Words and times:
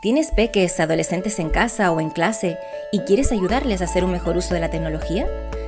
¿Tienes 0.00 0.30
peques 0.30 0.80
adolescentes 0.80 1.38
en 1.40 1.50
casa 1.50 1.92
o 1.92 2.00
en 2.00 2.08
clase 2.08 2.56
y 2.90 3.00
quieres 3.00 3.32
ayudarles 3.32 3.82
a 3.82 3.84
hacer 3.84 4.02
un 4.02 4.12
mejor 4.12 4.34
uso 4.38 4.54
de 4.54 4.60
la 4.60 4.70
tecnología? 4.70 5.26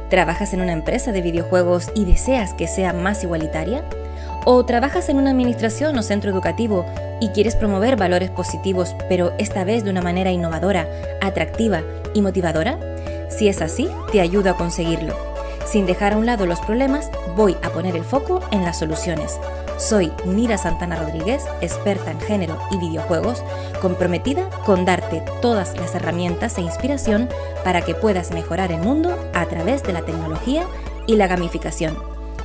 ¿Trabajas 0.09 0.55
en 0.55 0.63
una 0.63 0.73
empresa 0.73 1.13
de 1.13 1.21
videojuegos 1.21 1.91
y 1.95 2.07
deseas 2.07 2.55
que 2.55 2.67
sea 2.67 2.95
más 2.95 3.23
igualitaria? 3.25 3.85
¿O 4.47 4.65
trabajas 4.65 5.11
en 5.11 5.19
una 5.19 5.33
administración 5.33 5.99
o 5.99 6.03
centro 6.03 6.31
educativo 6.31 6.87
y 7.21 7.29
quieres 7.29 7.57
promover 7.57 7.97
valores 7.97 8.31
positivos, 8.31 8.97
pero 9.07 9.35
esta 9.37 9.65
vez 9.65 9.85
de 9.85 9.91
una 9.91 10.01
manera 10.01 10.33
innovadora, 10.33 10.89
atractiva 11.21 11.83
y 12.15 12.23
motivadora? 12.23 12.79
Si 13.29 13.49
es 13.49 13.61
así, 13.61 13.87
te 14.13 14.23
ayudo 14.23 14.49
a 14.49 14.57
conseguirlo. 14.57 15.15
Sin 15.67 15.85
dejar 15.85 16.15
a 16.15 16.17
un 16.17 16.25
lado 16.25 16.47
los 16.47 16.61
problemas, 16.61 17.11
voy 17.37 17.55
a 17.63 17.69
poner 17.69 17.97
el 17.97 18.05
foco 18.05 18.41
en 18.51 18.65
las 18.65 18.79
soluciones. 18.79 19.39
Soy 19.79 20.13
Nira 20.25 20.59
Santana 20.59 20.97
Rodríguez, 20.97 21.45
experta 21.61 22.11
en 22.11 22.21
género 22.21 22.59
y 22.71 22.79
videojuegos, 22.79 23.43
comprometida 23.81 24.49
con 24.65 24.85
darte 24.85 25.23
todas 25.41 25.77
las 25.77 25.95
herramientas 25.95 26.59
e 26.59 26.63
inspiración 26.63 27.29
para 27.65 27.83
que 27.83 27.95
puedas 27.95 28.31
mejorar 28.31 28.73
el 28.73 28.81
mundo 28.81 29.19
a 29.35 29.47
través 29.47 29.83
de 29.83 29.93
la 29.93 30.03
tecnología 30.03 30.65
y 31.07 31.17
la 31.17 31.27
gamificación. 31.27 31.97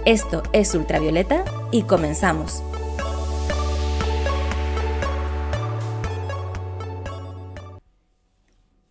Esto 0.05 0.43
es 0.53 0.73
Ultravioleta 0.73 1.43
y 1.71 1.83
comenzamos. 1.83 2.63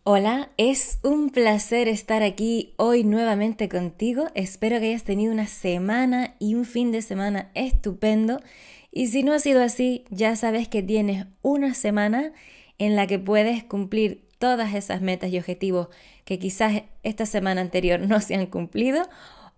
Hola, 0.08 0.50
es 0.56 1.00
un 1.02 1.30
placer 1.30 1.88
estar 1.88 2.22
aquí 2.22 2.74
hoy 2.76 3.02
nuevamente 3.02 3.68
contigo. 3.68 4.28
Espero 4.36 4.78
que 4.78 4.90
hayas 4.90 5.02
tenido 5.02 5.32
una 5.32 5.48
semana 5.48 6.36
y 6.38 6.54
un 6.54 6.64
fin 6.64 6.92
de 6.92 7.02
semana 7.02 7.50
estupendo. 7.54 8.38
Y 8.92 9.08
si 9.08 9.24
no 9.24 9.32
ha 9.32 9.40
sido 9.40 9.64
así, 9.64 10.04
ya 10.10 10.36
sabes 10.36 10.68
que 10.68 10.80
tienes 10.80 11.26
una 11.42 11.74
semana 11.74 12.30
en 12.78 12.94
la 12.94 13.08
que 13.08 13.18
puedes 13.18 13.64
cumplir 13.64 14.28
todas 14.38 14.74
esas 14.74 15.00
metas 15.02 15.32
y 15.32 15.38
objetivos 15.38 15.88
que 16.24 16.38
quizás 16.38 16.84
esta 17.02 17.26
semana 17.26 17.60
anterior 17.60 17.98
no 18.08 18.20
se 18.20 18.36
han 18.36 18.46
cumplido 18.46 19.08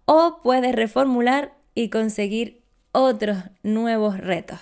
o 0.07 0.41
puedes 0.43 0.75
reformular 0.75 1.59
y 1.75 1.91
conseguir 1.91 2.63
otros 2.93 3.37
nuevos 3.63 4.17
retos. 4.17 4.61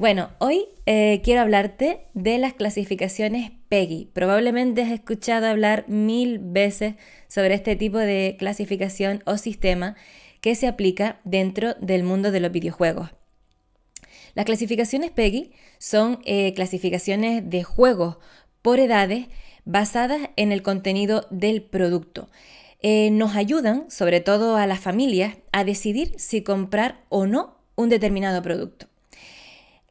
Bueno, 0.00 0.30
hoy 0.38 0.64
eh, 0.86 1.20
quiero 1.22 1.42
hablarte 1.42 2.06
de 2.14 2.38
las 2.38 2.54
clasificaciones 2.54 3.52
PEGI. 3.68 4.08
Probablemente 4.14 4.80
has 4.80 4.92
escuchado 4.92 5.46
hablar 5.46 5.84
mil 5.88 6.38
veces 6.38 6.94
sobre 7.28 7.52
este 7.52 7.76
tipo 7.76 7.98
de 7.98 8.36
clasificación 8.38 9.22
o 9.26 9.36
sistema 9.36 9.96
que 10.40 10.54
se 10.54 10.68
aplica 10.68 11.20
dentro 11.24 11.74
del 11.82 12.02
mundo 12.02 12.30
de 12.30 12.40
los 12.40 12.50
videojuegos. 12.50 13.10
Las 14.32 14.46
clasificaciones 14.46 15.10
PEGI 15.10 15.52
son 15.76 16.20
eh, 16.24 16.54
clasificaciones 16.54 17.50
de 17.50 17.62
juegos 17.62 18.16
por 18.62 18.80
edades 18.80 19.26
basadas 19.66 20.30
en 20.36 20.50
el 20.50 20.62
contenido 20.62 21.26
del 21.28 21.60
producto. 21.60 22.30
Eh, 22.80 23.10
nos 23.10 23.36
ayudan, 23.36 23.90
sobre 23.90 24.20
todo 24.20 24.56
a 24.56 24.66
las 24.66 24.80
familias, 24.80 25.36
a 25.52 25.62
decidir 25.62 26.14
si 26.16 26.42
comprar 26.42 27.04
o 27.10 27.26
no 27.26 27.58
un 27.76 27.90
determinado 27.90 28.40
producto. 28.40 28.89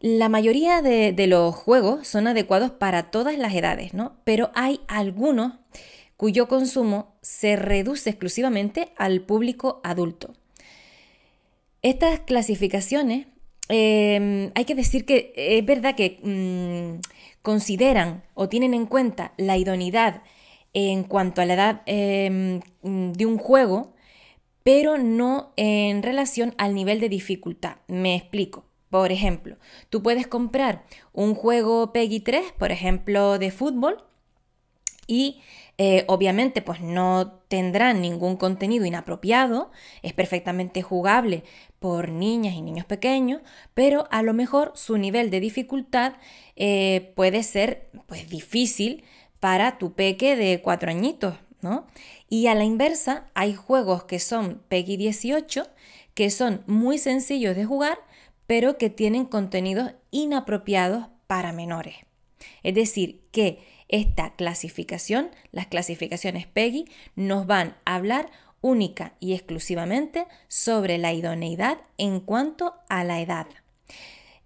La 0.01 0.29
mayoría 0.29 0.81
de, 0.81 1.27
los 1.27 1.53
juegos 1.53 2.07
son 2.07 2.27
adecuados 2.27 2.71
para 2.71 3.11
todas 3.11 3.37
las 3.37 3.53
edades, 3.53 3.93
¿no? 3.93 4.15
Pero 4.23 4.49
hay 4.55 4.79
algunos 4.87 5.53
cuyo 6.15 6.47
consumo 6.47 7.15
se 7.21 7.57
reduce 7.57 8.09
exclusivamente 8.09 8.93
al 8.97 9.21
público 9.21 9.81
adulto. 9.83 10.33
Estas 11.81 12.21
clasificaciones, 12.21 13.27
em, 13.67 14.51
hay 14.55 14.65
que 14.65 14.75
decir 14.75 15.05
que 15.05 15.33
es 15.35 15.65
verdad 15.65 15.95
que 15.95 16.19
mm, 16.23 17.01
consideran 17.41 18.23
o 18.35 18.47
tienen 18.47 18.73
en 18.73 18.85
cuenta 18.85 19.33
la 19.37 19.57
idoneidad 19.57 20.23
en 20.73 21.03
cuanto 21.03 21.41
a 21.41 21.45
la 21.45 21.53
edad 21.55 21.81
em, 21.87 22.61
de 22.83 23.25
un 23.25 23.37
juego, 23.37 23.93
pero 24.63 24.97
no 24.97 25.51
en 25.57 26.03
relación 26.03 26.53
al 26.57 26.73
nivel 26.73 27.01
de 27.01 27.09
dificultad. 27.09 27.77
Me 27.87 28.15
explico. 28.15 28.68
Por 28.89 29.11
ejemplo, 29.11 29.57
tú 29.89 30.01
puedes 30.01 30.27
comprar 30.27 30.83
un 31.13 31.35
juego 31.35 31.93
Peggy 31.93 32.21
3, 32.21 32.53
por 32.57 32.71
ejemplo, 32.71 33.37
de 33.37 33.51
fútbol, 33.51 34.03
y 35.09 35.41
eh, 35.79 36.05
obviamente 36.07 36.61
pues 36.61 36.81
no 36.81 37.39
tendrá 37.47 37.93
ningún 37.93 38.37
contenido 38.37 38.85
inapropiado, 38.85 39.71
es 40.03 40.13
perfectamente 40.13 40.83
jugable 40.83 41.43
por 41.79 42.09
niñas 42.09 42.53
y 42.53 42.61
niños 42.61 42.85
pequeños, 42.85 43.41
pero 43.73 44.07
a 44.11 44.21
lo 44.21 44.33
mejor 44.33 44.71
su 44.75 44.97
nivel 44.97 45.31
de 45.31 45.39
dificultad 45.39 46.13
eh, 46.55 47.11
puede 47.15 47.41
ser 47.41 47.89
pues 48.05 48.29
difícil 48.29 49.03
para 49.39 49.77
tu 49.77 49.93
peque 49.93 50.35
de 50.35 50.61
cuatro 50.61 50.91
añitos, 50.91 51.35
¿no? 51.61 51.87
Y 52.29 52.47
a 52.47 52.55
la 52.55 52.65
inversa, 52.65 53.27
hay 53.33 53.55
juegos 53.55 54.03
que 54.03 54.19
son 54.19 54.61
Peggy 54.67 54.97
18, 54.97 55.67
que 56.13 56.29
son 56.29 56.63
muy 56.67 56.97
sencillos 56.97 57.55
de 57.55 57.65
jugar, 57.65 57.97
pero 58.49 58.79
que 58.79 58.89
tienen 58.89 59.25
contenidos 59.25 59.91
inapropiados 60.09 61.05
para 61.27 61.53
menores. 61.53 61.97
Es 62.63 62.73
decir, 62.73 63.21
que 63.31 63.59
esta 63.89 64.33
clasificación, 64.35 65.29
las 65.51 65.67
clasificaciones 65.67 66.47
PEGI, 66.47 66.85
nos 67.15 67.45
van 67.45 67.77
a 67.85 67.93
hablar 67.93 68.31
única 68.61 69.13
y 69.19 69.35
exclusivamente 69.35 70.25
sobre 70.47 70.97
la 70.97 71.13
idoneidad 71.13 71.77
en 71.99 72.21
cuanto 72.21 72.73
a 72.89 73.03
la 73.03 73.21
edad. 73.21 73.45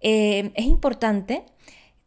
Eh, 0.02 0.52
es 0.54 0.66
importante 0.66 1.46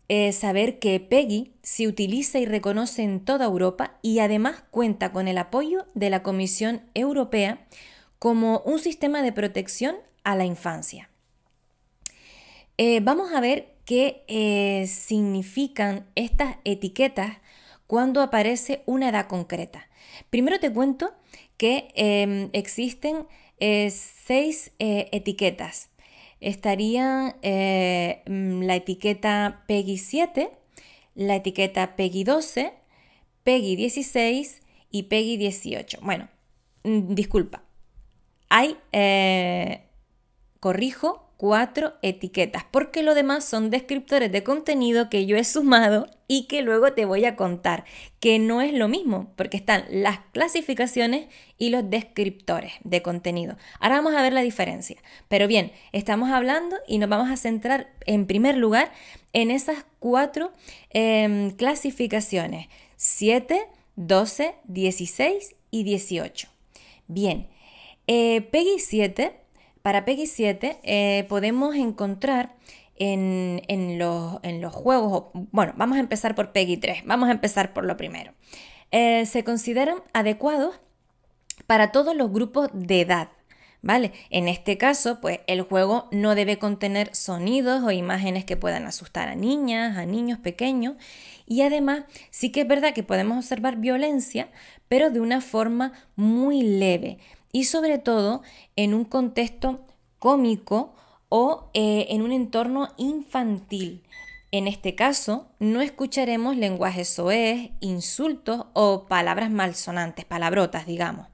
eh, 0.07 0.33
saber 0.33 0.77
que 0.77 0.99
PEGI 0.99 1.55
se 1.63 1.87
utiliza 1.87 2.37
y 2.37 2.45
reconoce 2.45 3.01
en 3.01 3.25
toda 3.25 3.45
Europa 3.45 3.97
y 4.03 4.19
además 4.19 4.63
cuenta 4.69 5.11
con 5.11 5.27
el 5.27 5.39
apoyo 5.39 5.87
de 5.95 6.11
la 6.11 6.21
Comisión 6.21 6.83
Europea 6.93 7.65
como 8.19 8.59
un 8.65 8.77
sistema 8.77 9.23
de 9.23 9.31
protección 9.31 9.95
a 10.23 10.35
la 10.35 10.45
infancia. 10.45 11.09
Eh, 12.79 12.99
vamos 13.01 13.33
a 13.33 13.41
ver 13.41 13.73
qué 13.85 14.23
eh, 14.27 14.85
significan 14.85 16.05
estas 16.13 16.57
etiquetas 16.63 17.37
cuando 17.87 18.21
aparece 18.21 18.83
una 18.85 19.09
edad 19.09 19.27
concreta. 19.27 19.89
Primero 20.29 20.59
te 20.59 20.71
cuento 20.71 21.11
que 21.57 21.87
em, 21.95 22.49
existen 22.53 23.25
eh, 23.59 23.89
seis 23.89 24.73
etiquetas. 24.77 25.89
Estarían 26.39 27.35
mm, 27.41 28.61
la 28.61 28.75
etiqueta 28.75 29.63
PEGI 29.67 29.97
7, 29.97 30.51
la 31.15 31.35
etiqueta 31.37 31.95
PEGI 31.95 32.23
12, 32.25 32.73
PEGI 33.43 33.75
16 33.75 34.61
y 34.91 35.03
PEGI 35.03 35.37
18. 35.37 35.99
Bueno, 36.03 36.29
mm, 36.83 37.15
disculpa. 37.15 37.63
Hay, 38.49 38.77
corrijo, 40.59 41.26
cuatro 41.37 41.93
etiquetas, 42.01 42.65
porque 42.71 43.03
lo 43.03 43.13
demás 43.13 43.45
son 43.45 43.69
descriptores 43.69 44.31
de 44.31 44.43
contenido 44.43 45.09
que 45.09 45.27
yo 45.27 45.37
he 45.37 45.43
sumado 45.43 46.07
y 46.27 46.47
que 46.47 46.63
luego 46.63 46.93
te 46.93 47.05
voy 47.05 47.25
a 47.25 47.35
contar, 47.35 47.85
que 48.19 48.39
no 48.39 48.61
es 48.61 48.73
lo 48.73 48.87
mismo, 48.87 49.31
porque 49.35 49.55
están 49.55 49.85
las 49.89 50.19
clasificaciones 50.33 51.27
y 51.57 51.69
los 51.69 51.89
descriptores 51.89 52.73
de 52.83 53.03
contenido. 53.03 53.55
Ahora 53.79 53.97
vamos 53.97 54.15
a 54.15 54.23
ver 54.23 54.33
la 54.33 54.41
diferencia. 54.41 54.97
Pero 55.27 55.47
bien, 55.47 55.71
estamos 55.91 56.31
hablando 56.31 56.75
y 56.87 56.97
nos 56.97 57.07
vamos 57.09 57.29
a 57.29 57.37
centrar 57.37 57.93
en 58.05 58.25
primer 58.25 58.57
lugar 58.57 58.91
en 59.31 59.51
esas 59.51 59.85
cuatro 59.99 60.51
em, 60.89 61.51
clasificaciones, 61.51 62.67
7, 62.95 63.67
12, 63.95 64.55
16 64.65 65.55
y 65.69 65.83
18. 65.83 66.49
Bien, 67.07 67.47
eh, 68.07 68.41
PEGI 68.41 68.79
7 68.79 69.46
para 69.87 70.03
PEGI 70.03 70.27
7 70.27 70.79
eh, 70.83 71.25
podemos 71.29 71.73
encontrar 71.77 72.57
en, 72.97 73.97
los, 73.97 74.41
juegos, 74.73 75.27
bueno, 75.53 75.71
vamos 75.77 75.95
a 75.95 76.01
empezar 76.01 76.35
por 76.35 76.51
PEGI 76.51 76.75
3, 76.75 77.03
vamos 77.05 77.29
a 77.29 77.31
empezar 77.31 77.71
por 77.71 77.85
lo 77.85 77.95
primero. 77.95 78.33
Eh, 78.91 79.25
se 79.25 79.45
consideran 79.45 79.99
adecuados 80.11 80.77
para 81.67 81.93
todos 81.93 82.17
los 82.17 82.33
grupos 82.33 82.69
de 82.73 82.99
edad. 82.99 83.29
¿Vale? 83.81 84.11
En 84.29 84.49
este 84.49 84.77
caso, 84.77 85.21
pues 85.21 85.39
el 85.47 85.61
juego 85.61 86.09
no 86.11 86.35
debe 86.35 86.57
contener 86.57 87.15
sonidos 87.15 87.81
o 87.83 87.91
imágenes 87.91 88.43
que 88.43 88.57
puedan 88.57 88.87
asustar 88.87 89.29
a 89.29 89.35
niñas, 89.35 89.97
a 89.97 90.05
niños 90.05 90.39
pequeños. 90.39 90.95
Y 91.45 91.61
además, 91.61 92.03
sí 92.29 92.51
que 92.51 92.61
es 92.61 92.67
verdad 92.67 92.93
que 92.93 93.03
podemos 93.03 93.37
observar 93.37 93.77
violencia, 93.77 94.49
pero 94.89 95.11
de 95.11 95.21
una 95.21 95.39
forma 95.39 95.93
muy 96.17 96.63
leve 96.63 97.19
y 97.51 97.65
sobre 97.65 97.97
todo 97.97 98.41
en 98.75 98.93
un 98.93 99.05
contexto 99.05 99.85
cómico 100.19 100.93
o 101.29 101.69
eh, 101.73 102.07
en 102.09 102.21
un 102.21 102.31
entorno 102.31 102.89
infantil. 102.97 104.03
En 104.51 104.67
este 104.67 104.95
caso, 104.95 105.47
no 105.59 105.81
escucharemos 105.81 106.55
lenguaje 106.55 107.03
soez, 107.03 107.71
insultos 107.81 108.65
o 108.73 109.05
palabras 109.07 109.51
malsonantes, 109.51 110.25
palabrotas, 110.25 110.85
digamos. 110.85 111.27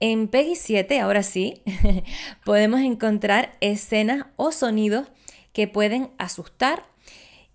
En 0.00 0.28
Peggy 0.28 0.54
7, 0.54 1.00
ahora 1.00 1.22
sí, 1.22 1.62
podemos 2.44 2.80
encontrar 2.80 3.56
escenas 3.60 4.26
o 4.36 4.52
sonidos 4.52 5.08
que 5.52 5.66
pueden 5.66 6.10
asustar 6.18 6.84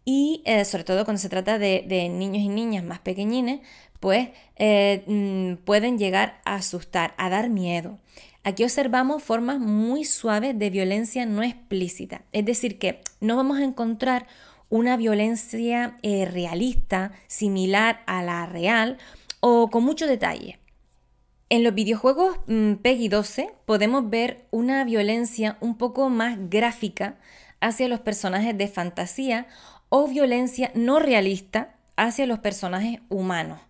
y 0.06 0.42
eh, 0.46 0.66
sobre 0.66 0.84
todo 0.84 1.06
cuando 1.06 1.22
se 1.22 1.30
trata 1.30 1.58
de, 1.58 2.10
niños 2.10 2.44
y 2.44 2.50
niñas 2.50 2.84
más 2.84 3.00
pequeñines, 3.00 3.62
pues 4.04 4.32
eh, 4.58 5.06
mm, 5.08 5.64
pueden 5.64 5.98
llegar 5.98 6.42
a 6.44 6.56
asustar, 6.56 7.14
a 7.16 7.30
dar 7.30 7.48
miedo. 7.48 8.00
Aquí 8.44 8.66
observamos 8.66 9.24
formas 9.24 9.60
muy 9.60 10.04
suaves 10.04 10.60
de 10.60 10.70
violencia 10.70 11.26
no 11.26 11.42
explícita, 11.42 12.24
es 12.34 12.44
decir, 12.44 12.80
que 12.80 13.00
no 13.22 13.38
vamos 13.38 13.60
a 13.60 13.64
encontrar 13.64 14.28
una 14.68 14.98
violencia 14.98 16.00
eh, 16.02 16.26
realista, 16.26 17.14
similar 17.28 18.04
a 18.06 18.22
la 18.24 18.46
real 18.46 18.98
o 19.40 19.70
con 19.70 19.86
mucho 19.86 20.06
detalle. 20.06 20.60
En 21.48 21.64
los 21.64 21.74
videojuegos 21.74 22.40
mm, 22.48 22.74
Peggy 22.82 23.08
12 23.08 23.54
podemos 23.64 24.10
ver 24.10 24.48
una 24.52 24.84
violencia 24.84 25.56
un 25.62 25.78
poco 25.78 26.10
más 26.10 26.50
gráfica 26.50 27.16
hacia 27.62 27.88
los 27.88 28.02
personajes 28.02 28.58
de 28.58 28.68
fantasía 28.68 29.48
o 29.88 30.10
violencia 30.10 30.74
no 30.76 31.00
realista 31.00 31.78
hacia 31.96 32.26
los 32.26 32.40
personajes 32.40 33.00
humanos. 33.08 33.62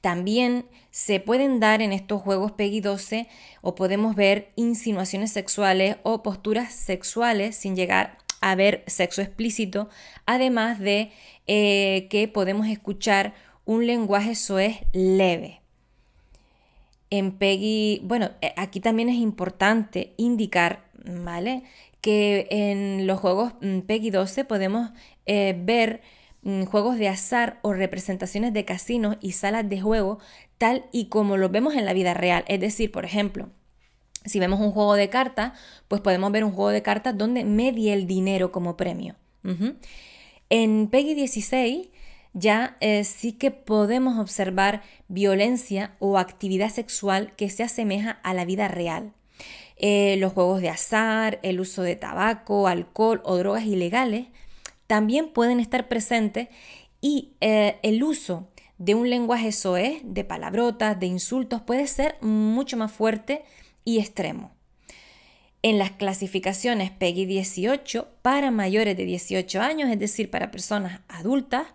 También 0.00 0.66
se 0.90 1.20
pueden 1.20 1.60
dar 1.60 1.82
en 1.82 1.92
estos 1.92 2.20
juegos 2.20 2.52
Peggy 2.52 2.80
12 2.80 3.28
o 3.60 3.74
podemos 3.74 4.14
ver 4.14 4.52
insinuaciones 4.56 5.32
sexuales 5.32 5.96
o 6.02 6.22
posturas 6.22 6.72
sexuales 6.72 7.56
sin 7.56 7.76
llegar 7.76 8.18
a 8.42 8.54
ver 8.56 8.84
sexo 8.86 9.22
explícito, 9.22 9.88
además 10.26 10.80
de 10.80 11.12
eh, 11.46 12.08
que 12.10 12.28
podemos 12.28 12.66
escuchar 12.66 13.34
un 13.64 13.86
lenguaje 13.86 14.34
soez 14.34 14.80
leve. 14.92 15.60
En 17.08 17.32
Peggy, 17.32 18.00
bueno, 18.04 18.30
eh, 18.40 18.52
aquí 18.56 18.80
también 18.80 19.08
es 19.08 19.16
importante 19.16 20.12
indicar, 20.16 20.84
¿vale? 21.04 21.62
Que 22.00 22.48
en 22.50 23.06
los 23.06 23.20
juegos 23.20 23.52
mm, 23.60 23.80
Peggy 23.80 24.10
12 24.10 24.44
podemos 24.44 24.90
eh, 25.26 25.54
ver 25.56 26.02
juegos 26.68 26.98
de 26.98 27.08
azar 27.08 27.58
o 27.62 27.72
representaciones 27.72 28.52
de 28.52 28.64
casinos 28.64 29.16
y 29.20 29.32
salas 29.32 29.68
de 29.68 29.80
juego 29.80 30.18
tal 30.58 30.86
y 30.92 31.06
como 31.06 31.36
los 31.36 31.50
vemos 31.50 31.74
en 31.74 31.84
la 31.84 31.92
vida 31.92 32.14
real. 32.14 32.44
Es 32.48 32.60
decir, 32.60 32.90
por 32.90 33.04
ejemplo, 33.04 33.50
si 34.24 34.38
vemos 34.38 34.60
un 34.60 34.72
juego 34.72 34.94
de 34.94 35.08
cartas, 35.08 35.52
pues 35.88 36.00
podemos 36.00 36.32
ver 36.32 36.44
un 36.44 36.52
juego 36.52 36.70
de 36.70 36.82
cartas 36.82 37.16
donde 37.16 37.44
medie 37.44 37.92
el 37.92 38.06
dinero 38.06 38.52
como 38.52 38.76
premio. 38.76 39.16
En 40.48 40.88
Peggy 40.88 41.14
16 41.14 41.88
ya 42.34 42.76
eh, 42.80 43.04
sí 43.04 43.32
que 43.32 43.50
podemos 43.50 44.18
observar 44.18 44.82
violencia 45.08 45.96
o 45.98 46.18
actividad 46.18 46.70
sexual 46.70 47.34
que 47.36 47.50
se 47.50 47.62
asemeja 47.62 48.12
a 48.22 48.34
la 48.34 48.44
vida 48.44 48.68
real. 48.68 49.12
Eh, 49.76 50.16
los 50.18 50.32
juegos 50.32 50.60
de 50.60 50.68
azar, 50.68 51.40
el 51.42 51.60
uso 51.60 51.82
de 51.82 51.96
tabaco, 51.96 52.68
alcohol 52.68 53.20
o 53.24 53.36
drogas 53.36 53.64
ilegales 53.64 54.28
también 54.92 55.32
pueden 55.32 55.58
estar 55.58 55.88
presentes 55.88 56.48
y 57.00 57.32
eh, 57.40 57.78
el 57.82 58.04
uso 58.04 58.50
de 58.76 58.94
un 58.94 59.08
lenguaje 59.08 59.50
soez, 59.50 60.02
de 60.04 60.22
palabrotas, 60.22 61.00
de 61.00 61.06
insultos, 61.06 61.62
puede 61.62 61.86
ser 61.86 62.18
mucho 62.20 62.76
más 62.76 62.92
fuerte 62.92 63.42
y 63.86 64.00
extremo. 64.00 64.52
En 65.62 65.78
las 65.78 65.92
clasificaciones 65.92 66.90
PEGI 66.90 67.24
18 67.24 68.06
para 68.20 68.50
mayores 68.50 68.94
de 68.94 69.06
18 69.06 69.62
años, 69.62 69.88
es 69.88 69.98
decir, 69.98 70.30
para 70.30 70.50
personas 70.50 71.00
adultas, 71.08 71.68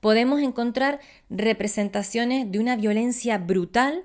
podemos 0.00 0.42
encontrar 0.42 1.00
representaciones 1.30 2.52
de 2.52 2.58
una 2.58 2.76
violencia 2.76 3.38
brutal 3.38 4.02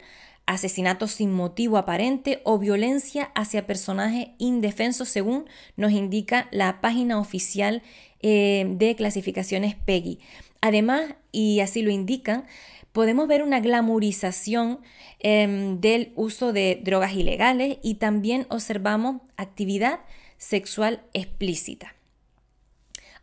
asesinato 0.49 1.07
sin 1.07 1.31
motivo 1.31 1.77
aparente 1.77 2.41
o 2.43 2.57
violencia 2.57 3.31
hacia 3.35 3.67
personajes 3.67 4.29
indefensos 4.39 5.07
según 5.07 5.45
nos 5.77 5.91
indica 5.91 6.47
la 6.49 6.81
página 6.81 7.19
oficial 7.19 7.83
eh, 8.21 8.65
de 8.67 8.95
clasificaciones 8.95 9.75
PEGI. 9.75 10.17
Además, 10.59 11.13
y 11.31 11.59
así 11.59 11.83
lo 11.83 11.91
indican, 11.91 12.45
podemos 12.93 13.27
ver 13.27 13.43
una 13.43 13.59
glamorización 13.59 14.79
em, 15.19 15.79
del 15.81 16.13
uso 16.15 16.51
de 16.51 16.81
drogas 16.83 17.13
ilegales 17.13 17.77
y 17.83 17.95
también 17.95 18.47
observamos 18.49 19.21
actividad 19.37 19.99
sexual 20.39 21.03
explícita. 21.13 21.93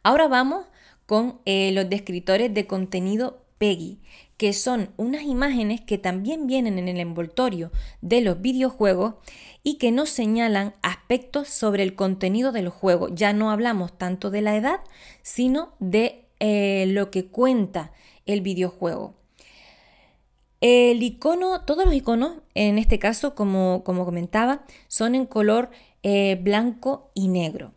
Ahora 0.05 0.28
vamos 0.28 0.67
con 1.06 1.40
eh, 1.44 1.73
los 1.73 1.90
descriptores 1.90 2.55
de 2.55 2.69
contenido 2.69 3.46
PEGI, 3.58 4.00
que 4.37 4.53
son 4.53 4.91
unas 4.97 5.23
imágenes 5.23 5.81
que 5.81 5.99
también 5.99 6.47
vienen 6.47 6.79
en 6.79 6.88
el 6.88 7.00
envoltorio 7.00 7.70
de 8.00 8.20
los 8.20 8.41
videojuegos 8.41 9.14
y 9.62 9.79
que 9.79 9.93
nos 9.93 10.11
señalan 10.11 10.75
aspectos 10.82 11.49
sobre 11.49 11.82
el 11.82 11.94
contenido 11.94 12.53
del 12.53 12.69
juego. 12.69 13.08
Ya 13.08 13.32
no 13.32 13.50
hablamos 13.50 13.97
tanto 13.97 14.31
de 14.31 14.43
la 14.43 14.56
edad, 14.56 14.81
sino 15.23 15.73
de 15.79 16.26
eh, 16.38 16.85
lo 16.88 17.11
que 17.11 17.26
cuenta 17.26 17.93
el 18.26 18.43
videojuego. 18.43 19.14
El 20.61 21.02
icono, 21.02 21.62
todos 21.62 21.85
los 21.85 21.94
iconos, 21.94 22.38
en 22.55 22.79
este 22.79 22.99
caso, 22.99 23.35
como, 23.35 23.82
como 23.85 24.05
comentaba, 24.05 24.64
son 24.88 25.14
en 25.14 25.26
color 25.26 25.70
eh, 26.02 26.38
blanco 26.41 27.11
y 27.14 27.29
negro. 27.29 27.73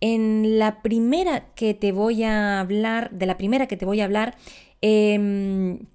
En 0.00 0.58
la 0.58 0.82
primera 0.82 1.52
que 1.54 1.74
te 1.74 1.92
voy 1.92 2.24
a 2.24 2.60
hablar, 2.60 3.10
de 3.10 3.26
la 3.26 3.36
primera 3.36 3.66
que 3.66 3.76
te 3.76 3.84
voy 3.84 4.00
a 4.00 4.04
hablar, 4.04 4.36
Em, 4.82 5.86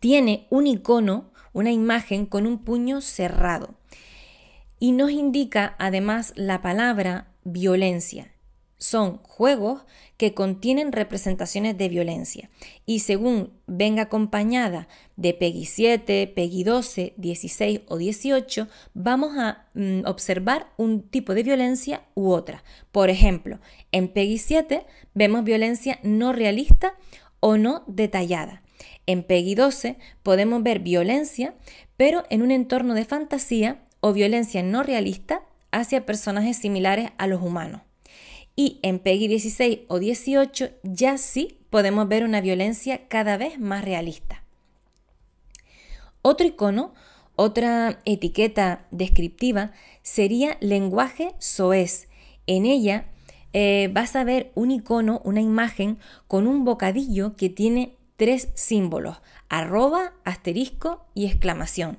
tiene 0.00 0.46
un 0.50 0.66
icono, 0.66 1.30
una 1.52 1.72
imagen 1.72 2.26
con 2.26 2.46
un 2.46 2.58
puño 2.58 3.00
cerrado. 3.00 3.74
Y 4.78 4.92
nos 4.92 5.10
indica 5.10 5.76
además 5.78 6.32
la 6.36 6.62
palabra 6.62 7.28
violencia. 7.44 8.32
Son 8.78 9.18
juegos 9.18 9.82
que 10.16 10.34
contienen 10.34 10.90
representaciones 10.90 11.78
de 11.78 11.88
violencia 11.88 12.50
y 12.84 12.98
según 12.98 13.52
venga 13.68 14.02
acompañada 14.02 14.88
de 15.14 15.34
PEGI 15.34 15.64
7, 15.66 16.32
PEGI 16.34 16.64
12, 16.64 17.14
16 17.16 17.80
o 17.86 17.96
18, 17.96 18.66
vamos 18.94 19.38
a 19.38 19.68
mm, 19.74 20.00
observar 20.04 20.72
un 20.76 21.02
tipo 21.02 21.34
de 21.34 21.44
violencia 21.44 22.02
u 22.14 22.30
otra. 22.30 22.64
Por 22.90 23.08
ejemplo, 23.08 23.60
en 23.92 24.08
PEGI 24.08 24.38
7 24.38 24.86
vemos 25.14 25.44
violencia 25.44 26.00
no 26.02 26.32
realista 26.32 26.96
o 27.42 27.58
no 27.58 27.82
detallada. 27.88 28.62
En 29.06 29.24
PEGI 29.24 29.56
12 29.56 29.98
podemos 30.22 30.62
ver 30.62 30.78
violencia, 30.78 31.54
pero 31.96 32.22
en 32.30 32.40
un 32.40 32.52
entorno 32.52 32.94
de 32.94 33.04
fantasía 33.04 33.82
o 34.00 34.12
violencia 34.12 34.62
no 34.62 34.84
realista 34.84 35.42
hacia 35.72 36.06
personajes 36.06 36.56
similares 36.56 37.10
a 37.18 37.26
los 37.26 37.42
humanos. 37.42 37.82
Y 38.54 38.78
en 38.82 39.00
PEGI 39.00 39.26
16 39.26 39.78
o 39.88 39.98
18 39.98 40.70
ya 40.84 41.18
sí 41.18 41.58
podemos 41.68 42.06
ver 42.06 42.22
una 42.22 42.40
violencia 42.40 43.08
cada 43.08 43.36
vez 43.36 43.58
más 43.58 43.84
realista. 43.84 44.44
Otro 46.22 46.46
icono, 46.46 46.94
otra 47.34 48.00
etiqueta 48.04 48.86
descriptiva 48.92 49.72
sería 50.02 50.58
lenguaje 50.60 51.34
soez. 51.38 52.08
En 52.46 52.66
ella 52.66 53.06
eh, 53.52 53.90
vas 53.92 54.16
a 54.16 54.24
ver 54.24 54.52
un 54.54 54.70
icono, 54.70 55.20
una 55.24 55.40
imagen 55.40 55.98
con 56.26 56.46
un 56.46 56.64
bocadillo 56.64 57.36
que 57.36 57.48
tiene 57.48 57.96
tres 58.16 58.48
símbolos, 58.54 59.18
arroba, 59.48 60.14
asterisco 60.24 61.04
y 61.14 61.26
exclamación. 61.26 61.98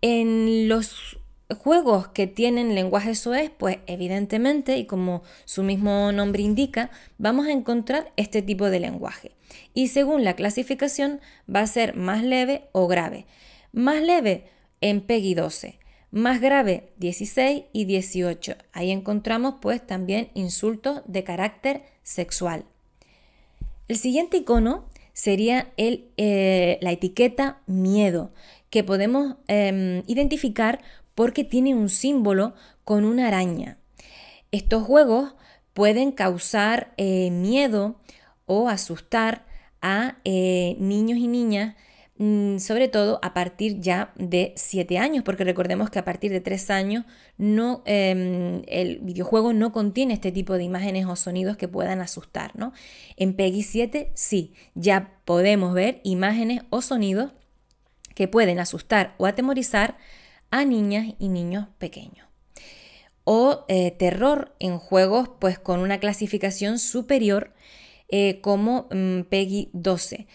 En 0.00 0.68
los 0.68 1.18
juegos 1.54 2.08
que 2.08 2.26
tienen 2.26 2.74
lenguaje 2.74 3.14
SOES, 3.14 3.50
pues 3.50 3.78
evidentemente, 3.86 4.76
y 4.76 4.86
como 4.86 5.22
su 5.44 5.62
mismo 5.62 6.12
nombre 6.12 6.42
indica, 6.42 6.90
vamos 7.18 7.46
a 7.46 7.52
encontrar 7.52 8.12
este 8.16 8.42
tipo 8.42 8.70
de 8.70 8.80
lenguaje. 8.80 9.32
Y 9.74 9.88
según 9.88 10.24
la 10.24 10.34
clasificación 10.34 11.20
va 11.52 11.60
a 11.60 11.66
ser 11.66 11.94
más 11.96 12.22
leve 12.22 12.68
o 12.72 12.86
grave. 12.86 13.26
Más 13.72 14.02
leve 14.02 14.46
en 14.80 15.00
PEGI 15.00 15.34
12, 15.34 15.78
más 16.12 16.40
grave, 16.40 16.92
16 16.98 17.64
y 17.72 17.84
18. 17.86 18.54
Ahí 18.72 18.90
encontramos 18.90 19.54
pues 19.60 19.84
también 19.84 20.30
insultos 20.34 21.00
de 21.06 21.24
carácter 21.24 21.82
sexual. 22.02 22.64
El 23.88 23.96
siguiente 23.96 24.36
icono 24.36 24.84
sería 25.14 25.72
el, 25.76 26.10
eh, 26.18 26.78
la 26.82 26.92
etiqueta 26.92 27.60
miedo, 27.66 28.30
que 28.70 28.84
podemos 28.84 29.36
em, 29.48 30.02
identificar 30.06 30.80
porque 31.14 31.44
tiene 31.44 31.74
un 31.74 31.88
símbolo 31.88 32.54
con 32.84 33.04
una 33.04 33.28
araña. 33.28 33.78
Estos 34.50 34.84
juegos 34.84 35.34
pueden 35.72 36.12
causar 36.12 36.92
eh, 36.98 37.30
miedo 37.30 37.96
o 38.46 38.68
asustar 38.68 39.46
a 39.80 40.18
eh, 40.24 40.76
niños 40.78 41.18
y 41.18 41.26
niñas 41.26 41.74
sobre 42.58 42.88
todo 42.88 43.18
a 43.22 43.34
partir 43.34 43.80
ya 43.80 44.12
de 44.16 44.52
7 44.56 44.98
años, 44.98 45.24
porque 45.24 45.44
recordemos 45.44 45.90
que 45.90 45.98
a 45.98 46.04
partir 46.04 46.30
de 46.30 46.40
3 46.40 46.70
años 46.70 47.04
no, 47.36 47.82
em, 47.84 48.62
el 48.68 48.98
videojuego 49.00 49.52
no 49.52 49.72
contiene 49.72 50.14
este 50.14 50.30
tipo 50.30 50.54
de 50.54 50.62
imágenes 50.62 51.06
o 51.06 51.16
sonidos 51.16 51.56
que 51.56 51.68
puedan 51.68 52.00
asustar. 52.00 52.52
¿no? 52.54 52.72
En 53.16 53.34
PEGI 53.34 53.62
7 53.62 54.12
sí, 54.14 54.52
ya 54.74 55.18
podemos 55.24 55.74
ver 55.74 56.00
imágenes 56.04 56.62
o 56.70 56.80
sonidos 56.80 57.32
que 58.14 58.28
pueden 58.28 58.60
asustar 58.60 59.14
o 59.18 59.26
atemorizar 59.26 59.96
a 60.50 60.64
niñas 60.64 61.14
y 61.18 61.28
niños 61.28 61.66
pequeños. 61.78 62.28
O 63.24 63.64
eh, 63.68 63.90
terror 63.92 64.54
en 64.60 64.78
juegos 64.78 65.30
pues 65.40 65.58
con 65.58 65.80
una 65.80 65.98
clasificación 65.98 66.78
superior 66.78 67.52
eh, 68.08 68.40
como 68.42 68.88
mm, 68.90 69.22
PEGI 69.22 69.70
12. 69.72 70.26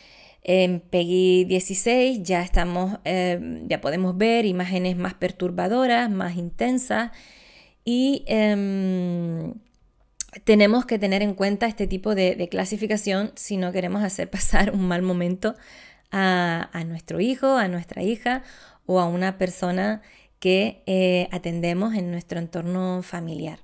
En 0.49 0.79
PEGI 0.79 1.43
16 1.43 2.23
ya 2.23 2.41
estamos, 2.41 2.99
eh, 3.03 3.65
ya 3.67 3.81
podemos 3.81 4.17
ver 4.17 4.45
imágenes 4.45 4.95
más 4.95 5.13
perturbadoras, 5.13 6.09
más 6.09 6.37
intensas 6.37 7.11
y 7.83 8.23
em, 8.27 9.55
tenemos 10.45 10.85
que 10.85 10.99
tener 10.99 11.21
en 11.21 11.33
cuenta 11.33 11.67
este 11.67 11.85
tipo 11.85 12.15
de, 12.15 12.47
clasificación 12.49 13.33
si 13.35 13.57
no 13.57 13.73
queremos 13.73 14.03
hacer 14.03 14.29
pasar 14.31 14.71
un 14.71 14.87
mal 14.87 15.01
momento 15.01 15.53
a, 16.11 16.69
nuestro 16.87 17.19
hijo, 17.19 17.57
a 17.57 17.67
nuestra 17.67 18.01
hija 18.03 18.43
o 18.85 19.01
a 19.01 19.05
una 19.05 19.37
persona 19.37 20.01
que 20.39 20.81
eh, 20.85 21.27
atendemos 21.31 21.93
en 21.93 22.09
nuestro 22.09 22.39
entorno 22.39 23.01
familiar. 23.01 23.59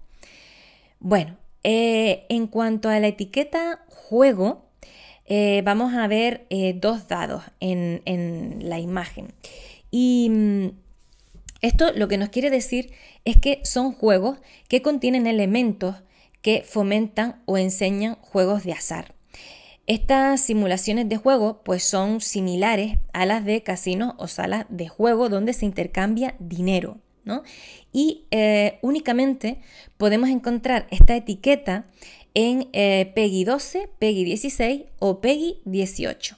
Bueno, 0.99 1.37
eh, 1.63 2.25
en 2.27 2.47
cuanto 2.47 2.89
a 2.89 2.99
la 2.99 3.07
etiqueta 3.07 3.85
juego, 3.87 4.72
eh, 5.25 5.61
vamos 5.63 5.93
a 5.93 6.07
ver 6.07 6.45
eh, 6.49 6.73
dos 6.79 7.07
dados 7.07 7.43
en, 7.59 8.59
la 8.61 8.79
imagen. 8.79 9.33
Y 9.91 10.29
mm, 10.29 10.67
esto 11.61 11.91
lo 11.93 12.07
que 12.07 12.17
nos 12.17 12.29
quiere 12.29 12.49
decir 12.49 12.91
es 13.25 13.37
que 13.37 13.61
son 13.63 13.93
juegos 13.93 14.37
que 14.67 14.81
contienen 14.81 15.27
elementos 15.27 15.95
que 16.41 16.63
fomentan 16.67 17.41
o 17.45 17.57
enseñan 17.57 18.15
juegos 18.15 18.63
de 18.63 18.73
azar. 18.73 19.15
Estas 19.85 20.41
simulaciones 20.41 21.09
de 21.09 21.17
juego 21.17 21.61
pues 21.63 21.83
son 21.83 22.21
similares 22.21 22.99
a 23.13 23.25
las 23.25 23.43
de 23.45 23.63
casinos 23.63 24.13
o 24.17 24.27
salas 24.27 24.65
de 24.69 24.87
juego 24.87 25.29
donde 25.29 25.53
se 25.53 25.65
intercambia 25.65 26.35
dinero. 26.39 26.97
Y 27.91 28.25
eh, 28.31 28.79
únicamente 28.81 29.59
podemos 29.97 30.29
encontrar 30.29 30.87
esta 30.91 31.15
etiqueta 31.15 31.85
en 32.33 32.69
eh, 32.73 33.11
PEGI 33.15 33.43
12, 33.43 33.89
PEGI 33.99 34.23
16 34.25 34.83
o 34.99 35.21
PEGI 35.21 35.61
18. 35.65 36.37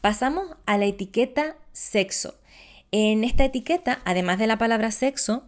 Pasamos 0.00 0.56
a 0.66 0.78
la 0.78 0.86
etiqueta 0.86 1.56
sexo. 1.72 2.34
En 2.92 3.24
esta 3.24 3.44
etiqueta, 3.44 4.00
además 4.04 4.38
de 4.38 4.46
la 4.46 4.58
palabra 4.58 4.90
sexo, 4.90 5.44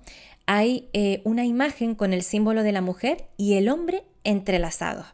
hay 0.46 0.88
eh, 0.92 1.20
una 1.24 1.44
imagen 1.44 1.94
con 1.94 2.12
el 2.12 2.22
símbolo 2.22 2.62
de 2.62 2.72
la 2.72 2.80
mujer 2.80 3.28
y 3.36 3.54
el 3.54 3.68
hombre 3.68 4.04
entrelazados. 4.24 5.06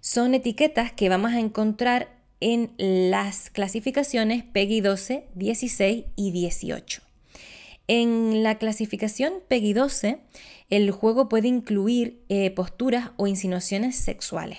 Son 0.00 0.34
etiquetas 0.34 0.92
que 0.92 1.08
vamos 1.08 1.32
a 1.32 1.40
encontrar 1.40 2.08
en 2.40 2.72
las 2.76 3.50
clasificaciones 3.50 4.44
PEGI 4.44 4.80
12, 4.80 5.28
16 5.34 6.04
y 6.16 6.30
18. 6.32 7.03
En 7.86 8.42
la 8.42 8.56
clasificación 8.56 9.34
PEGI 9.48 9.74
12, 9.74 10.18
el 10.70 10.90
juego 10.90 11.28
puede 11.28 11.48
incluir 11.48 12.22
eh, 12.28 12.50
posturas 12.50 13.10
o 13.16 13.26
insinuaciones 13.26 13.96
sexuales. 13.96 14.58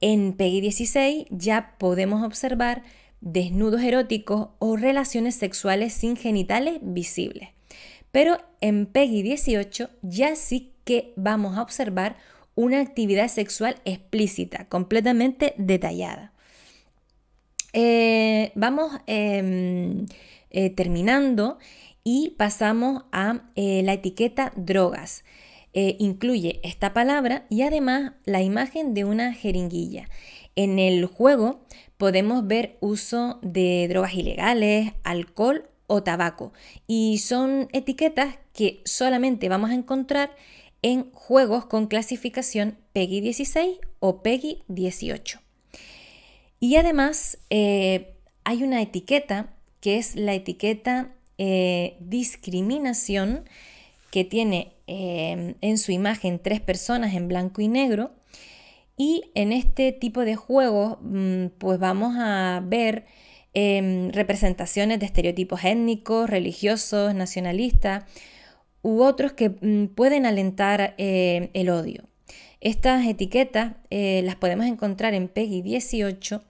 En 0.00 0.34
PEGI 0.34 0.60
16 0.60 1.26
ya 1.30 1.76
podemos 1.78 2.22
observar 2.22 2.82
desnudos 3.20 3.82
eróticos 3.82 4.48
o 4.58 4.76
relaciones 4.76 5.34
sexuales 5.34 5.94
sin 5.94 6.16
genitales 6.16 6.78
visibles. 6.82 7.48
Pero 8.12 8.38
en 8.60 8.86
PEGI 8.86 9.22
18 9.22 9.90
ya 10.02 10.36
sí 10.36 10.74
que 10.84 11.14
vamos 11.16 11.56
a 11.56 11.62
observar 11.62 12.16
una 12.54 12.80
actividad 12.80 13.28
sexual 13.28 13.76
explícita, 13.84 14.68
completamente 14.68 15.54
detallada. 15.56 16.32
Eh, 17.72 18.52
vamos 18.54 18.92
em, 19.06 20.06
eh, 20.50 20.70
terminando 20.70 21.58
y 22.04 22.34
pasamos 22.36 23.04
a 23.10 23.50
eh, 23.56 23.82
la 23.82 23.94
etiqueta 23.94 24.52
drogas. 24.54 25.24
Eh, 25.72 25.96
incluye 25.98 26.60
esta 26.62 26.94
palabra 26.94 27.46
y 27.50 27.62
además 27.62 28.12
la 28.24 28.42
imagen 28.42 28.94
de 28.94 29.04
una 29.04 29.34
jeringuilla. 29.34 30.08
En 30.54 30.78
el 30.78 31.06
juego 31.06 31.64
podemos 31.96 32.46
ver 32.46 32.76
uso 32.80 33.40
de 33.42 33.88
drogas 33.88 34.14
ilegales, 34.14 34.92
alcohol 35.02 35.68
o 35.88 36.02
tabaco 36.02 36.52
y 36.86 37.18
son 37.18 37.68
etiquetas 37.72 38.36
que 38.52 38.82
solamente 38.84 39.48
vamos 39.48 39.70
a 39.70 39.74
encontrar 39.74 40.36
en 40.82 41.10
juegos 41.12 41.66
con 41.66 41.86
clasificación 41.86 42.78
PEGI 42.92 43.20
16 43.22 43.78
o 43.98 44.22
PEGI 44.22 44.62
18. 44.68 45.40
Y 46.60 46.76
además 46.76 47.38
eh, 47.50 48.14
hay 48.44 48.62
una 48.62 48.80
etiqueta 48.80 49.54
que 49.80 49.98
es 49.98 50.14
la 50.14 50.34
etiqueta 50.34 51.14
eh, 51.38 51.96
discriminación 52.00 53.44
que 54.10 54.24
tiene 54.24 54.72
eh, 54.86 55.56
en 55.60 55.78
su 55.78 55.92
imagen 55.92 56.38
tres 56.38 56.60
personas 56.60 57.14
en 57.14 57.28
blanco 57.28 57.60
y 57.60 57.68
negro. 57.68 58.12
Y 58.96 59.24
en 59.34 59.52
este 59.52 59.92
tipo 59.92 60.24
de 60.24 60.36
juegos, 60.36 60.98
mm, 61.02 61.46
pues 61.58 61.78
vamos 61.78 62.14
a 62.18 62.62
ver 62.64 63.06
em, 63.54 64.10
representaciones 64.10 64.98
de 65.00 65.06
estereotipos 65.06 65.64
étnicos, 65.64 66.28
religiosos, 66.28 67.14
nacionalistas 67.14 68.04
u 68.82 69.02
otros 69.02 69.32
que 69.32 69.50
mm, 69.50 69.94
pueden 69.94 70.26
alentar 70.26 70.94
eh, 70.98 71.50
el 71.54 71.70
odio. 71.70 72.04
Estas 72.60 73.06
etiquetas 73.06 73.74
las 73.90 74.36
podemos 74.36 74.66
encontrar 74.66 75.12
en 75.12 75.28
PEGI 75.28 75.60
18 75.60 76.42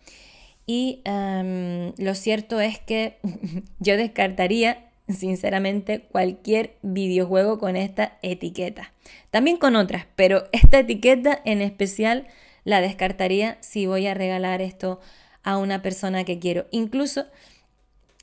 y 0.66 1.02
em, 1.04 1.92
lo 1.98 2.14
cierto 2.14 2.60
es 2.60 2.78
que 2.78 3.18
yo 3.80 3.96
descartaría 3.96 4.90
sinceramente 5.08 6.00
cualquier 6.00 6.76
videojuego 6.82 7.58
con 7.58 7.76
esta 7.76 8.18
etiqueta. 8.22 8.92
También 9.30 9.58
con 9.58 9.76
otras, 9.76 10.06
pero 10.16 10.44
esta 10.52 10.78
etiqueta 10.78 11.40
en 11.44 11.60
especial 11.60 12.26
la 12.64 12.80
descartaría 12.80 13.58
si 13.60 13.86
voy 13.86 14.06
a 14.06 14.14
regalar 14.14 14.62
esto 14.62 15.00
a 15.42 15.58
una 15.58 15.82
persona 15.82 16.24
que 16.24 16.38
quiero. 16.38 16.66
Incluso 16.70 17.26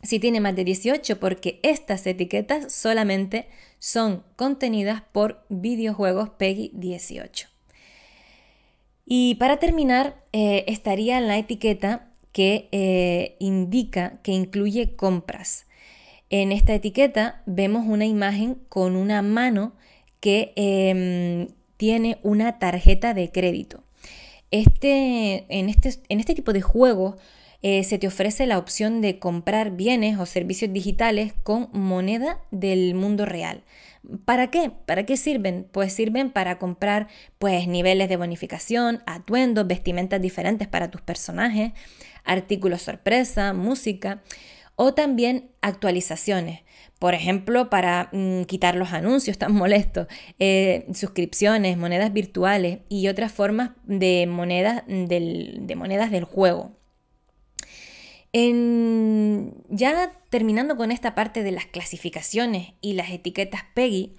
si 0.04 0.20
tiene 0.20 0.40
más 0.40 0.56
de 0.56 0.64
18, 0.64 1.20
porque 1.20 1.60
estas 1.62 2.08
etiquetas 2.08 2.74
solamente 2.74 3.48
son 3.78 4.24
contenidas 4.36 5.04
por 5.12 5.46
videojuegos 5.50 6.30
PEGI 6.30 6.72
18. 6.74 7.48
Y 9.06 9.36
para 9.36 9.58
terminar, 9.58 10.24
eh, 10.32 10.64
estaría 10.68 11.20
la 11.22 11.38
etiqueta 11.38 12.11
que 12.32 12.70
eh, 12.72 13.36
indica 13.40 14.20
que 14.24 14.32
incluye 14.32 14.96
compras. 14.96 15.66
En 16.30 16.52
esta 16.52 16.74
etiqueta 16.74 17.44
vemos 17.46 17.86
una 17.86 18.06
imagen 18.06 18.56
con 18.70 18.96
una 18.96 19.22
mano 19.22 19.74
que 20.22 20.54
em, 20.56 21.48
tiene 21.78 22.20
una 22.24 22.60
tarjeta 22.60 23.14
de 23.14 23.32
crédito. 23.32 23.84
Este, 24.50 25.46
en, 25.50 25.70
este, 25.70 25.96
en, 26.10 26.20
este, 26.20 26.36
tipo 26.36 26.54
de 26.54 26.62
juegos 26.62 27.16
eh, 27.62 27.84
se 27.84 27.98
te 27.98 28.08
ofrece 28.08 28.46
la 28.48 28.58
opción 28.58 29.02
de 29.02 29.20
comprar 29.20 29.72
bienes 29.72 30.20
o 30.20 30.26
servicios 30.26 30.72
digitales 30.74 31.34
con 31.44 31.70
moneda 31.74 32.40
del 32.52 32.96
mundo 32.96 33.26
real. 33.26 33.64
¿Para 34.26 34.50
qué? 34.50 34.72
¿Para 34.86 35.06
qué 35.06 35.16
sirven? 35.16 35.68
Pues 35.72 35.94
sirven 35.94 36.32
para 36.32 36.58
comprar 36.58 37.08
pues 37.40 37.68
niveles 37.68 38.10
de 38.10 38.18
bonificación, 38.18 39.04
atuendos, 39.06 39.68
vestimentas 39.68 40.22
diferentes 40.22 40.68
para 40.68 40.90
tus 40.90 41.02
personajes, 41.02 41.72
artículos 42.24 42.82
sorpresa, 42.82 43.54
música 43.54 44.22
o 44.76 44.94
también 44.94 45.52
actualizaciones. 45.62 46.62
Por 46.98 47.14
ejemplo, 47.14 47.70
para 47.70 48.10
mm, 48.12 48.44
quitar 48.44 48.76
los 48.76 48.94
anuncios 48.94 49.38
tan 49.38 49.54
molestos, 49.54 50.08
eh, 50.40 50.88
suscripciones, 50.94 51.78
monedas 51.78 52.14
virtuales 52.14 52.80
y 52.90 53.08
otras 53.08 53.32
formas 53.32 53.72
de 53.86 54.28
monedas 54.28 54.84
del, 54.88 55.60
de 55.62 55.76
monedas 55.76 56.12
del 56.12 56.24
juego. 56.24 56.72
ya 59.70 60.14
terminando 60.30 60.78
con 60.78 60.92
esta 60.92 61.16
parte 61.16 61.44
de 61.44 61.52
las 61.52 61.66
clasificaciones 61.66 62.74
y 62.82 62.94
las 62.94 63.12
etiquetas 63.12 63.64
PEGI, 63.74 64.14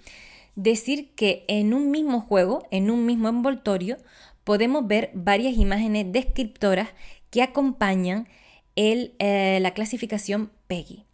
decir 0.55 1.15
que 1.15 1.45
en 1.49 1.75
un 1.75 1.91
mismo 1.91 2.21
juego, 2.21 2.67
en 2.71 2.91
un 2.91 3.07
mismo 3.07 3.29
envoltorio, 3.29 3.97
podemos 4.45 4.87
ver 4.87 5.11
varias 5.15 5.57
imágenes 5.57 6.13
descriptoras 6.13 6.89
que 7.33 7.43
acompañan 7.43 8.29
eh, 8.77 9.59
la 9.61 9.73
clasificación 9.73 10.53
PEGI. 10.69 11.07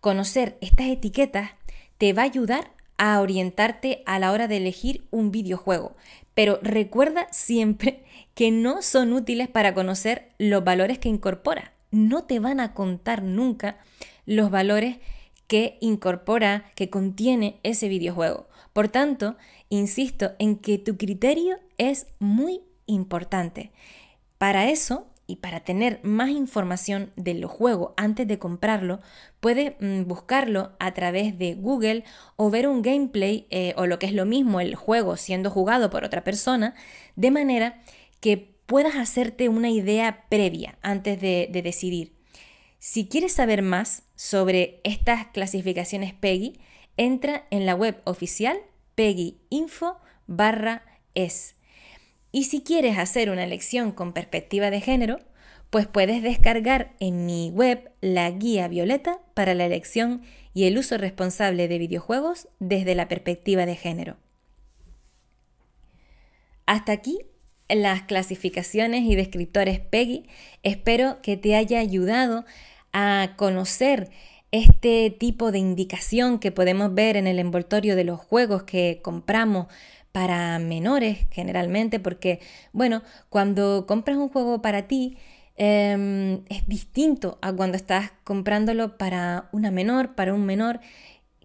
Conocer 0.00 0.58
estas 0.60 0.88
etiquetas 0.88 1.52
te 1.98 2.12
va 2.12 2.22
a 2.22 2.26
ayudar 2.26 2.72
a 2.98 3.20
orientarte 3.20 4.02
a 4.04 4.18
la 4.18 4.32
hora 4.32 4.48
de 4.48 4.56
elegir 4.56 5.06
un 5.12 5.30
videojuego, 5.30 5.96
pero 6.34 6.58
recuerda 6.62 7.28
siempre 7.30 8.04
que 8.34 8.50
no 8.50 8.82
son 8.82 9.12
útiles 9.12 9.48
para 9.48 9.72
conocer 9.72 10.32
los 10.36 10.64
valores 10.64 10.98
que 10.98 11.08
incorpora. 11.08 11.72
No 11.92 12.24
te 12.24 12.40
van 12.40 12.58
a 12.58 12.74
contar 12.74 13.22
nunca 13.22 13.78
los 14.26 14.50
valores 14.50 14.98
que 15.46 15.78
incorpora, 15.80 16.72
que 16.74 16.90
contiene 16.90 17.60
ese 17.62 17.86
videojuego. 17.86 18.48
Por 18.72 18.88
tanto, 18.88 19.36
insisto 19.68 20.32
en 20.40 20.56
que 20.56 20.78
tu 20.78 20.96
criterio 20.96 21.60
es 21.78 22.08
muy 22.18 22.62
importante. 22.86 23.70
Para 24.38 24.68
eso 24.68 25.11
y 25.26 25.36
para 25.36 25.60
tener 25.60 26.00
más 26.02 26.30
información 26.30 27.12
del 27.16 27.44
juego 27.46 27.94
antes 27.96 28.26
de 28.26 28.38
comprarlo, 28.38 29.00
puedes 29.40 29.74
mm, 29.80 30.04
buscarlo 30.04 30.72
a 30.78 30.92
través 30.94 31.38
de 31.38 31.54
Google 31.54 32.04
o 32.36 32.50
ver 32.50 32.68
un 32.68 32.82
gameplay 32.82 33.46
eh, 33.50 33.74
o 33.76 33.86
lo 33.86 33.98
que 33.98 34.06
es 34.06 34.12
lo 34.12 34.26
mismo 34.26 34.60
el 34.60 34.74
juego 34.74 35.16
siendo 35.16 35.50
jugado 35.50 35.90
por 35.90 36.04
otra 36.04 36.24
persona, 36.24 36.74
de 37.16 37.30
manera 37.30 37.82
que 38.20 38.56
puedas 38.66 38.96
hacerte 38.96 39.48
una 39.48 39.70
idea 39.70 40.26
previa 40.28 40.78
antes 40.82 41.20
de, 41.20 41.48
de 41.50 41.62
decidir. 41.62 42.12
Si 42.78 43.06
quieres 43.06 43.32
saber 43.32 43.62
más 43.62 44.02
sobre 44.16 44.80
estas 44.82 45.26
clasificaciones 45.26 46.14
PEGI, 46.14 46.58
entra 46.96 47.46
en 47.50 47.64
la 47.64 47.74
web 47.74 48.00
oficial 48.04 48.58
PEGI-info 48.94 49.98
barra 50.26 50.82
es. 51.14 51.54
Y 52.32 52.44
si 52.44 52.62
quieres 52.62 52.98
hacer 52.98 53.30
una 53.30 53.44
elección 53.44 53.92
con 53.92 54.12
perspectiva 54.12 54.70
de 54.70 54.80
género, 54.80 55.20
pues 55.70 55.86
puedes 55.86 56.22
descargar 56.22 56.94
en 56.98 57.24
mi 57.26 57.50
web 57.50 57.92
la 58.00 58.30
guía 58.30 58.68
violeta 58.68 59.20
para 59.34 59.54
la 59.54 59.66
elección 59.66 60.22
y 60.54 60.64
el 60.64 60.76
uso 60.78 60.98
responsable 60.98 61.68
de 61.68 61.78
videojuegos 61.78 62.48
desde 62.58 62.94
la 62.94 63.08
perspectiva 63.08 63.64
de 63.66 63.76
género. 63.76 64.16
Hasta 66.66 66.92
aquí 66.92 67.20
las 67.68 68.02
clasificaciones 68.02 69.04
y 69.04 69.14
descriptores 69.14 69.80
PEGI. 69.80 70.24
Espero 70.62 71.20
que 71.22 71.36
te 71.36 71.56
haya 71.56 71.78
ayudado 71.78 72.44
a 72.92 73.34
conocer 73.36 74.10
este 74.50 75.10
tipo 75.10 75.50
de 75.50 75.58
indicación 75.58 76.38
que 76.38 76.52
podemos 76.52 76.94
ver 76.94 77.16
en 77.16 77.26
el 77.26 77.38
envoltorio 77.38 77.96
de 77.96 78.04
los 78.04 78.20
juegos 78.20 78.64
que 78.64 79.00
compramos 79.02 79.68
para 80.12 80.58
menores 80.58 81.26
generalmente, 81.30 81.98
porque, 81.98 82.40
bueno, 82.72 83.02
cuando 83.30 83.86
compras 83.86 84.18
un 84.18 84.28
juego 84.28 84.62
para 84.62 84.86
ti, 84.86 85.16
em, 85.56 86.44
es 86.48 86.66
distinto 86.66 87.38
a 87.42 87.52
cuando 87.52 87.76
estás 87.76 88.12
comprándolo 88.24 88.98
para 88.98 89.48
una 89.52 89.70
menor, 89.70 90.14
para 90.14 90.34
un 90.34 90.44
menor 90.44 90.80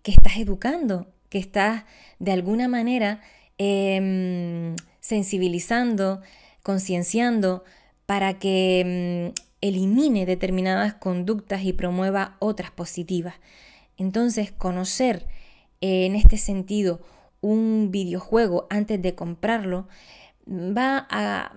que 0.03 0.11
estás 0.11 0.37
educando, 0.37 1.07
que 1.29 1.39
estás 1.39 1.85
de 2.19 2.31
alguna 2.31 2.67
manera 2.67 3.21
em, 3.57 4.75
sensibilizando, 4.99 6.21
concienciando 6.63 7.63
para 8.05 8.39
que 8.39 8.81
em, 8.81 9.33
elimine 9.61 10.25
determinadas 10.25 10.93
conductas 10.93 11.63
y 11.63 11.73
promueva 11.73 12.37
otras 12.39 12.71
positivas. 12.71 13.35
Entonces, 13.97 14.51
conocer 14.51 15.25
eh, 15.81 16.05
en 16.05 16.15
este 16.15 16.37
sentido 16.37 17.01
un 17.47 17.91
videojuego 17.91 18.67
antes 18.69 19.01
de 19.01 19.15
comprarlo 19.15 19.87
va 20.47 21.07
a, 21.09 21.53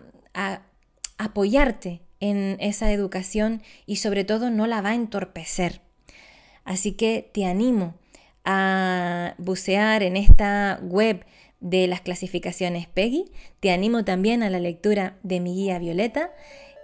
apoyarte 1.18 2.00
en 2.20 2.56
esa 2.61 2.92
educación 2.92 3.62
y 3.85 3.97
sobre 3.97 4.25
todo 4.25 4.50
no 4.50 4.66
la 4.66 4.80
va 4.80 4.90
a 4.90 4.94
entorpecer. 4.94 5.82
Así 6.64 6.92
que 6.92 7.28
te 7.35 7.44
animo 7.44 7.94
a 8.44 9.35
bucear 9.37 10.02
en 10.02 10.16
esta 10.16 10.80
web 10.82 11.26
de 11.61 11.87
las 11.88 12.00
clasificaciones 12.00 12.87
PEGI, 12.87 13.32
te 13.59 13.70
animo 13.70 14.04
también 14.04 14.42
a 14.42 14.49
la 14.49 14.61
lectura 14.61 15.18
de 15.23 15.40
mi 15.40 15.54
guía 15.54 15.78
Violeta 15.78 16.30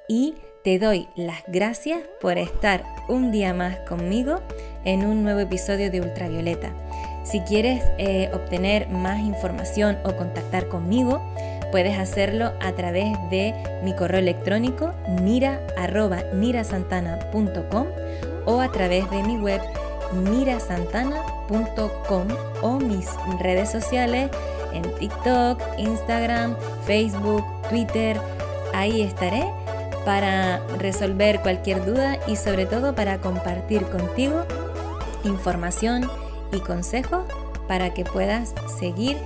y 0.09 0.35
te 0.65 0.79
doy 0.79 1.09
las 1.17 1.45
gracias 1.47 2.03
por 2.21 2.37
estar 2.37 2.85
un 3.09 3.33
día 3.33 3.55
más 3.55 3.79
conmigo 3.89 4.43
en 4.85 5.07
un 5.07 5.23
nuevo 5.23 5.41
episodio 5.41 5.91
de 5.91 6.01
Ultravioleta. 6.01 6.86
Si 7.27 7.41
quieres 7.41 7.83
eh, 7.99 8.31
obtener 8.33 8.89
más 8.89 9.19
información 9.19 9.99
o 10.05 10.17
contactar 10.17 10.69
conmigo, 10.69 11.21
puedes 11.73 11.99
hacerlo 11.99 12.53
a 12.61 12.71
través 12.73 13.19
de 13.31 13.53
mi 13.83 13.97
correo 13.97 14.21
electrónico 14.21 14.93
nira.nirasantana.com 15.21 17.87
o 18.45 18.61
a 18.61 18.71
través 18.71 19.11
de 19.11 19.25
mi 19.25 19.39
web 19.39 19.61
nirasantana.com 20.13 22.29
o 22.63 22.79
mis 22.79 23.09
redes 23.41 23.73
sociales 23.73 24.31
en 24.73 24.83
TikTok, 24.95 25.61
Instagram, 25.79 26.55
Facebook, 26.85 27.45
Twitter. 27.69 28.21
Ahí 28.73 29.03
estaré 29.03 29.51
para 30.05 30.61
resolver 30.79 31.41
cualquier 31.41 31.85
duda 31.85 32.21
y 32.29 32.37
sobre 32.37 32.67
todo 32.67 32.95
para 32.95 33.19
compartir 33.19 33.83
contigo 33.87 34.45
información 35.25 36.09
y 36.53 36.61
consejos 36.61 37.25
para 37.69 37.93
que 37.95 38.05
puedas 38.05 38.55
seguir 38.79 39.17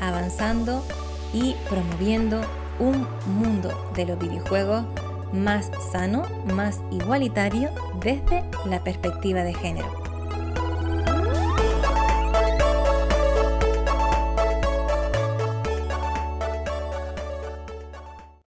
avanzando 0.00 0.84
y 1.32 1.54
promoviendo 1.68 2.40
un 2.78 3.06
mundo 3.26 3.70
de 3.94 4.06
los 4.06 4.18
videojuegos 4.18 4.84
más 5.32 5.70
sano, 5.92 6.24
más 6.54 6.80
igualitario 6.90 7.70
desde 8.00 8.44
la 8.66 8.82
perspectiva 8.82 9.42
de 9.42 9.54
género. 9.54 10.05